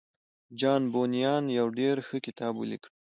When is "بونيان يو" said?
0.93-1.67